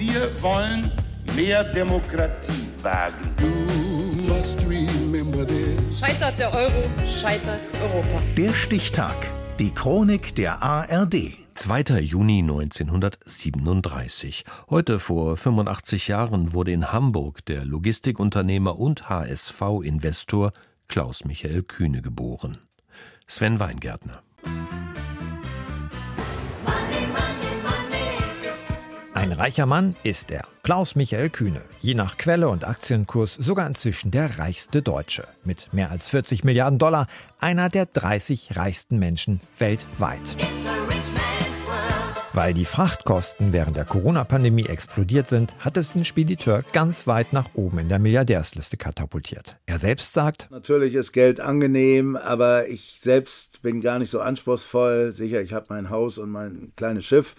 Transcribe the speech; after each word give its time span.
Wir 0.00 0.30
wollen 0.40 0.90
mehr 1.36 1.62
Demokratie 1.62 2.66
wagen. 2.82 3.36
Scheitert 5.94 6.40
der 6.40 6.54
Euro, 6.54 6.90
scheitert 7.06 7.60
Europa. 7.82 8.22
Der 8.34 8.54
Stichtag. 8.54 9.14
Die 9.58 9.74
Chronik 9.74 10.34
der 10.36 10.62
ARD. 10.62 11.36
2. 11.52 12.00
Juni 12.00 12.38
1937. 12.38 14.46
Heute 14.70 14.98
vor 14.98 15.36
85 15.36 16.08
Jahren 16.08 16.54
wurde 16.54 16.72
in 16.72 16.92
Hamburg 16.92 17.44
der 17.44 17.66
Logistikunternehmer 17.66 18.78
und 18.78 19.10
HSV-Investor 19.10 20.52
Klaus 20.88 21.26
Michael 21.26 21.62
Kühne 21.62 22.00
geboren. 22.00 22.56
Sven 23.26 23.60
Weingärtner. 23.60 24.22
Reicher 29.40 29.64
Mann 29.64 29.96
ist 30.02 30.30
er, 30.30 30.42
Klaus 30.62 30.96
Michael 30.96 31.30
Kühne. 31.30 31.62
Je 31.80 31.94
nach 31.94 32.18
Quelle 32.18 32.50
und 32.50 32.68
Aktienkurs 32.68 33.34
sogar 33.34 33.66
inzwischen 33.66 34.10
der 34.10 34.38
reichste 34.38 34.82
Deutsche. 34.82 35.26
Mit 35.44 35.72
mehr 35.72 35.90
als 35.90 36.10
40 36.10 36.44
Milliarden 36.44 36.78
Dollar 36.78 37.06
einer 37.38 37.70
der 37.70 37.86
30 37.86 38.56
reichsten 38.56 38.98
Menschen 38.98 39.40
weltweit. 39.56 40.20
Weil 42.34 42.52
die 42.52 42.66
Frachtkosten 42.66 43.54
während 43.54 43.78
der 43.78 43.86
Corona-Pandemie 43.86 44.66
explodiert 44.66 45.26
sind, 45.26 45.56
hat 45.58 45.78
es 45.78 45.94
den 45.94 46.04
Spediteur 46.04 46.62
ganz 46.72 47.06
weit 47.06 47.32
nach 47.32 47.54
oben 47.54 47.78
in 47.78 47.88
der 47.88 47.98
Milliardärsliste 47.98 48.76
katapultiert. 48.76 49.56
Er 49.64 49.78
selbst 49.78 50.12
sagt, 50.12 50.48
Natürlich 50.50 50.94
ist 50.94 51.12
Geld 51.12 51.40
angenehm, 51.40 52.14
aber 52.14 52.68
ich 52.68 52.98
selbst 53.00 53.62
bin 53.62 53.80
gar 53.80 53.98
nicht 53.98 54.10
so 54.10 54.20
anspruchsvoll. 54.20 55.12
Sicher, 55.12 55.40
ich 55.40 55.54
habe 55.54 55.66
mein 55.70 55.88
Haus 55.88 56.18
und 56.18 56.30
mein 56.30 56.72
kleines 56.76 57.04
Schiff, 57.06 57.34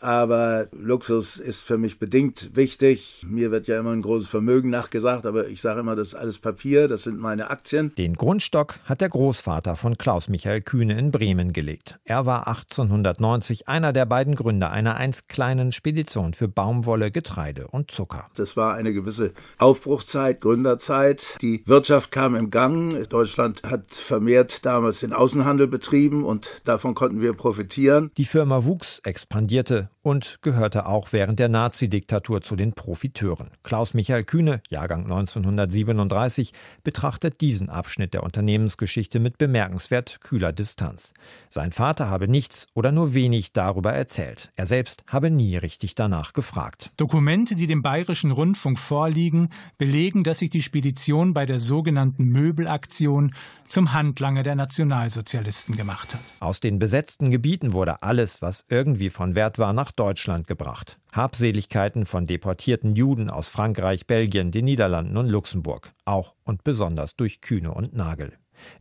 aber 0.00 0.68
Luxus 0.72 1.38
ist 1.38 1.62
für 1.62 1.78
mich 1.78 1.98
bedingt 1.98 2.50
wichtig. 2.54 3.24
Mir 3.28 3.50
wird 3.50 3.66
ja 3.66 3.78
immer 3.78 3.92
ein 3.92 4.02
großes 4.02 4.28
Vermögen 4.28 4.70
nachgesagt, 4.70 5.26
aber 5.26 5.48
ich 5.48 5.60
sage 5.60 5.80
immer, 5.80 5.96
das 5.96 6.08
ist 6.08 6.14
alles 6.14 6.38
Papier, 6.38 6.88
das 6.88 7.04
sind 7.04 7.18
meine 7.18 7.50
Aktien. 7.50 7.94
Den 7.96 8.14
Grundstock 8.14 8.78
hat 8.84 9.00
der 9.00 9.08
Großvater 9.08 9.76
von 9.76 9.96
Klaus 9.96 10.28
Michael 10.28 10.60
Kühne 10.60 10.98
in 10.98 11.10
Bremen 11.10 11.52
gelegt. 11.52 11.98
Er 12.04 12.26
war 12.26 12.46
1890 12.46 13.68
einer 13.68 13.92
der 13.92 14.06
beiden 14.06 14.34
Gründer 14.34 14.70
einer 14.70 14.96
einst 14.96 15.28
kleinen 15.28 15.72
Spedition 15.72 16.34
für 16.34 16.48
Baumwolle, 16.48 17.10
Getreide 17.10 17.68
und 17.68 17.90
Zucker. 17.90 18.28
Das 18.36 18.56
war 18.56 18.74
eine 18.74 18.92
gewisse 18.92 19.32
Aufbruchszeit, 19.58 20.40
Gründerzeit. 20.40 21.36
Die 21.40 21.62
Wirtschaft 21.66 22.10
kam 22.10 22.34
im 22.34 22.50
Gang. 22.50 23.08
Deutschland 23.08 23.62
hat 23.62 23.92
vermehrt 23.94 24.64
damals 24.66 25.00
den 25.00 25.12
Außenhandel 25.12 25.66
betrieben 25.66 26.24
und 26.24 26.62
davon 26.64 26.94
konnten 26.94 27.20
wir 27.20 27.32
profitieren. 27.32 28.10
Die 28.16 28.24
Firma 28.24 28.64
wuchs, 28.64 29.00
expandierte 29.00 29.85
und 30.02 30.38
gehörte 30.42 30.86
auch 30.86 31.12
während 31.12 31.38
der 31.38 31.48
Nazi-Diktatur 31.48 32.40
zu 32.40 32.56
den 32.56 32.72
Profiteuren. 32.72 33.50
Klaus 33.62 33.94
Michael 33.94 34.24
Kühne, 34.24 34.60
Jahrgang 34.68 35.04
1937, 35.04 36.52
betrachtet 36.84 37.40
diesen 37.40 37.68
Abschnitt 37.68 38.14
der 38.14 38.22
Unternehmensgeschichte 38.22 39.18
mit 39.18 39.38
bemerkenswert 39.38 40.20
kühler 40.20 40.52
Distanz. 40.52 41.14
Sein 41.48 41.72
Vater 41.72 42.08
habe 42.10 42.28
nichts 42.28 42.66
oder 42.74 42.92
nur 42.92 43.14
wenig 43.14 43.52
darüber 43.52 43.92
erzählt. 43.92 44.50
Er 44.56 44.66
selbst 44.66 45.04
habe 45.08 45.30
nie 45.30 45.56
richtig 45.56 45.94
danach 45.94 46.32
gefragt. 46.32 46.90
Dokumente, 46.96 47.54
die 47.54 47.66
dem 47.66 47.82
Bayerischen 47.82 48.30
Rundfunk 48.30 48.78
vorliegen, 48.78 49.50
belegen, 49.78 50.24
dass 50.24 50.38
sich 50.38 50.50
die 50.50 50.62
Spedition 50.62 51.34
bei 51.34 51.46
der 51.46 51.58
sogenannten 51.58 52.24
Möbelaktion 52.24 53.32
zum 53.68 53.92
Handlanger 53.92 54.42
der 54.42 54.54
Nationalsozialisten 54.54 55.76
gemacht 55.76 56.14
hat. 56.14 56.20
Aus 56.40 56.60
den 56.60 56.78
besetzten 56.78 57.30
Gebieten 57.30 57.72
wurde 57.72 58.02
alles, 58.02 58.42
was 58.42 58.64
irgendwie 58.68 59.10
von 59.10 59.34
Wert 59.34 59.58
war, 59.58 59.72
nach 59.76 59.92
Deutschland 59.92 60.48
gebracht. 60.48 60.98
Habseligkeiten 61.12 62.06
von 62.06 62.24
deportierten 62.24 62.96
Juden 62.96 63.30
aus 63.30 63.48
Frankreich, 63.48 64.08
Belgien, 64.08 64.50
den 64.50 64.64
Niederlanden 64.64 65.16
und 65.16 65.28
Luxemburg. 65.28 65.92
Auch 66.04 66.34
und 66.42 66.64
besonders 66.64 67.14
durch 67.14 67.40
Kühne 67.40 67.72
und 67.72 67.94
Nagel. 67.94 68.32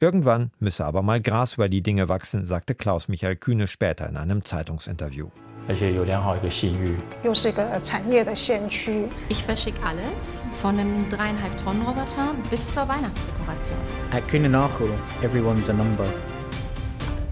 Irgendwann 0.00 0.50
müsse 0.58 0.84
aber 0.86 1.02
mal 1.02 1.20
Gras 1.20 1.54
über 1.54 1.68
die 1.68 1.82
Dinge 1.82 2.08
wachsen, 2.08 2.46
sagte 2.46 2.74
Klaus 2.74 3.08
Michael 3.08 3.36
Kühne 3.36 3.66
später 3.66 4.08
in 4.08 4.16
einem 4.16 4.44
Zeitungsinterview. 4.44 5.28
Ich 9.28 9.42
verschicke 9.44 9.82
alles, 9.82 10.44
von 10.52 10.78
einem 10.78 11.08
dreieinhalb 11.10 11.56
Tonnen 11.56 11.82
Roboter 11.82 12.34
bis 12.50 12.72
zur 12.72 12.86
Weihnachtsdekoration. 12.88 13.78
At 14.12 14.28
Kühne 14.28 14.48
Nagel, 14.48 14.90
everyone's 15.22 15.68
a 15.70 15.72
number. 15.72 16.06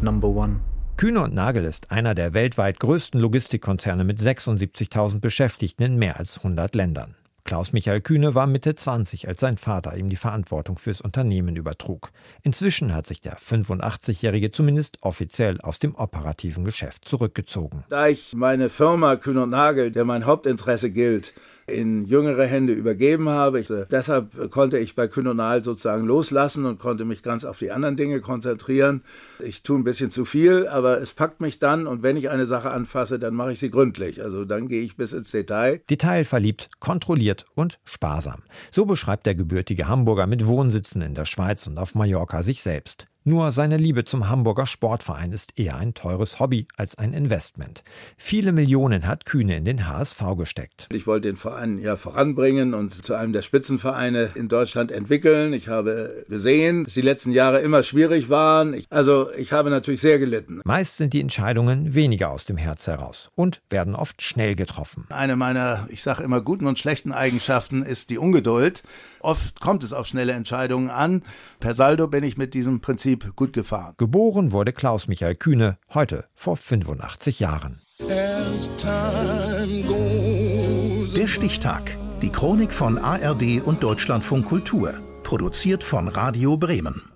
Number 0.00 0.28
one. 0.28 0.60
Kühne 0.96 1.22
und 1.22 1.34
Nagel 1.34 1.64
ist 1.64 1.90
einer 1.90 2.14
der 2.14 2.34
weltweit 2.34 2.78
größten 2.78 3.20
Logistikkonzerne 3.20 4.04
mit 4.04 4.20
76.000 4.20 5.18
Beschäftigten 5.18 5.82
in 5.82 5.96
mehr 5.96 6.18
als 6.18 6.38
100 6.38 6.72
Ländern. 6.76 7.16
Klaus 7.42 7.72
Michael 7.72 8.00
Kühne 8.00 8.34
war 8.34 8.46
Mitte 8.46 8.74
20, 8.76 9.28
als 9.28 9.40
sein 9.40 9.58
Vater 9.58 9.96
ihm 9.96 10.08
die 10.08 10.16
Verantwortung 10.16 10.78
fürs 10.78 11.02
Unternehmen 11.02 11.56
übertrug. 11.56 12.10
Inzwischen 12.42 12.94
hat 12.94 13.06
sich 13.06 13.20
der 13.20 13.36
85-Jährige 13.36 14.52
zumindest 14.52 14.98
offiziell 15.02 15.60
aus 15.60 15.78
dem 15.80 15.96
operativen 15.96 16.64
Geschäft 16.64 17.06
zurückgezogen. 17.06 17.84
Da 17.90 18.06
ich 18.06 18.32
meine 18.34 18.70
Firma 18.70 19.16
Kühn 19.16 19.36
und 19.36 19.50
Nagel, 19.50 19.90
der 19.90 20.04
mein 20.06 20.24
Hauptinteresse 20.24 20.90
gilt, 20.90 21.34
in 21.66 22.04
jüngere 22.04 22.46
Hände 22.46 22.72
übergeben 22.72 23.28
habe. 23.28 23.60
Ich, 23.60 23.68
deshalb 23.90 24.50
konnte 24.50 24.78
ich 24.78 24.94
bei 24.94 25.08
Nagel 25.14 25.64
sozusagen 25.64 26.06
loslassen 26.06 26.64
und 26.64 26.78
konnte 26.78 27.04
mich 27.04 27.22
ganz 27.22 27.44
auf 27.44 27.58
die 27.58 27.70
anderen 27.70 27.96
Dinge 27.96 28.20
konzentrieren. 28.20 29.02
Ich 29.38 29.62
tue 29.62 29.78
ein 29.78 29.84
bisschen 29.84 30.10
zu 30.10 30.24
viel, 30.24 30.68
aber 30.68 31.00
es 31.00 31.12
packt 31.12 31.40
mich 31.40 31.58
dann 31.58 31.86
und 31.86 32.02
wenn 32.02 32.16
ich 32.16 32.30
eine 32.30 32.46
Sache 32.46 32.70
anfasse, 32.70 33.18
dann 33.18 33.34
mache 33.34 33.52
ich 33.52 33.58
sie 33.58 33.70
gründlich. 33.70 34.22
Also 34.22 34.44
dann 34.44 34.68
gehe 34.68 34.82
ich 34.82 34.96
bis 34.96 35.12
ins 35.12 35.30
Detail. 35.30 35.80
Detailverliebt, 35.88 36.68
kontrolliert 36.80 37.44
und 37.54 37.78
sparsam. 37.84 38.40
So 38.70 38.84
beschreibt 38.84 39.26
der 39.26 39.34
gebürtige 39.34 39.88
Hamburger 39.88 40.26
mit 40.26 40.46
Wohnsitzen 40.46 41.02
in 41.02 41.14
der 41.14 41.24
Schweiz 41.24 41.66
und 41.66 41.78
auf 41.78 41.94
Mallorca 41.94 42.42
sich 42.42 42.62
selbst. 42.62 43.06
Nur 43.26 43.52
seine 43.52 43.78
Liebe 43.78 44.04
zum 44.04 44.28
Hamburger 44.28 44.66
Sportverein 44.66 45.32
ist 45.32 45.58
eher 45.58 45.76
ein 45.76 45.94
teures 45.94 46.40
Hobby 46.40 46.66
als 46.76 46.98
ein 46.98 47.14
Investment. 47.14 47.82
Viele 48.18 48.52
Millionen 48.52 49.06
hat 49.06 49.24
Kühne 49.24 49.56
in 49.56 49.64
den 49.64 49.88
HSV 49.88 50.22
gesteckt. 50.36 50.88
Ich 50.92 51.06
wollte 51.06 51.28
den 51.28 51.36
Verein 51.36 51.78
ja 51.78 51.96
voranbringen 51.96 52.74
und 52.74 52.92
zu 52.92 53.14
einem 53.14 53.32
der 53.32 53.40
Spitzenvereine 53.40 54.32
in 54.34 54.48
Deutschland 54.48 54.92
entwickeln. 54.92 55.54
Ich 55.54 55.68
habe 55.68 56.26
gesehen, 56.28 56.84
dass 56.84 56.92
die 56.92 57.00
letzten 57.00 57.32
Jahre 57.32 57.62
immer 57.62 57.82
schwierig 57.82 58.28
waren. 58.28 58.74
Ich, 58.74 58.84
also 58.90 59.32
ich 59.38 59.52
habe 59.52 59.70
natürlich 59.70 60.02
sehr 60.02 60.18
gelitten. 60.18 60.60
Meist 60.66 60.98
sind 60.98 61.14
die 61.14 61.22
Entscheidungen 61.22 61.94
weniger 61.94 62.30
aus 62.30 62.44
dem 62.44 62.58
Herz 62.58 62.86
heraus 62.86 63.30
und 63.34 63.62
werden 63.70 63.94
oft 63.94 64.20
schnell 64.20 64.54
getroffen. 64.54 65.06
Eine 65.08 65.36
meiner, 65.36 65.86
ich 65.88 66.02
sage 66.02 66.22
immer, 66.22 66.42
guten 66.42 66.66
und 66.66 66.78
schlechten 66.78 67.12
Eigenschaften 67.12 67.84
ist 67.84 68.10
die 68.10 68.18
Ungeduld. 68.18 68.82
Oft 69.20 69.58
kommt 69.60 69.82
es 69.82 69.94
auf 69.94 70.06
schnelle 70.06 70.32
Entscheidungen 70.32 70.90
an. 70.90 71.22
Per 71.58 71.72
Saldo 71.72 72.06
bin 72.06 72.22
ich 72.22 72.36
mit 72.36 72.52
diesem 72.52 72.82
Prinzip 72.82 73.13
gut 73.16 73.52
gefahren. 73.52 73.94
Geboren 73.96 74.52
wurde 74.52 74.72
Klaus 74.72 75.08
Michael 75.08 75.36
Kühne 75.36 75.78
heute 75.92 76.24
vor 76.34 76.56
85 76.56 77.40
Jahren. 77.40 77.80
Der 81.16 81.28
Stichtag. 81.28 81.96
Die 82.22 82.30
Chronik 82.30 82.72
von 82.72 82.98
ARD 82.98 83.62
und 83.64 83.82
Deutschlandfunk 83.82 84.46
Kultur. 84.46 84.94
Produziert 85.22 85.82
von 85.82 86.08
Radio 86.08 86.56
Bremen. 86.56 87.13